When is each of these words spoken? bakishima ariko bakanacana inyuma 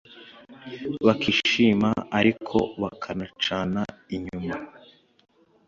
bakishima 1.05 1.89
ariko 2.19 2.57
bakanacana 2.81 3.81
inyuma 4.15 4.55